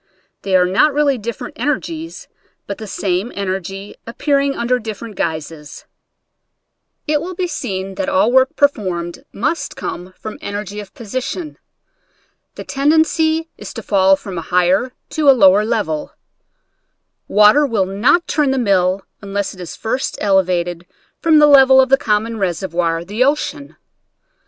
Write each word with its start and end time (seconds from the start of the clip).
They 0.41 0.55
are 0.55 0.65
not 0.65 0.95
really 0.95 1.19
different 1.19 1.59
energies, 1.59 2.27
hut 2.67 2.79
the 2.79 2.87
same 2.87 3.31
energy 3.35 3.93
appearing 4.07 4.55
un 4.55 4.65
der 4.65 4.79
different 4.79 5.15
guises. 5.15 5.85
It 7.05 7.21
will 7.21 7.35
be 7.35 7.45
seen 7.45 7.93
that 8.01 8.09
all 8.09 8.31
work 8.31 8.55
performed 8.55 9.23
must 9.31 9.75
come 9.75 10.13
from 10.19 10.39
energy 10.41 10.79
of 10.79 10.95
position. 10.95 11.59
The 12.55 12.63
tendency 12.63 13.51
35 13.59 13.59
Original 13.59 13.59
from 13.59 13.59
UNIVERSITY 13.59 13.59
OF 13.59 13.59
WISCONSIN 13.59 13.59
3G 13.61 13.61
nature's 13.61 13.61
/ISiracIee. 13.61 13.61
is 13.61 13.73
to 13.75 13.83
fall 13.83 14.15
from 14.15 14.37
a 14.39 14.41
higher 14.41 14.91
to 15.09 15.29
a 15.29 15.37
lower 15.39 15.65
level. 15.65 16.11
Water 17.27 17.65
will 17.67 17.85
not 17.85 18.27
turn 18.27 18.49
the 18.49 18.57
mill 18.57 19.05
unless 19.21 19.53
it 19.53 19.61
is 19.61 19.75
first 19.75 20.17
elevated 20.19 20.87
from 21.19 21.37
the 21.37 21.45
level 21.45 21.79
of 21.79 21.89
the 21.89 21.97
common 21.97 22.39
reservoir, 22.39 23.05
the 23.05 23.23
ocean. 23.23 23.75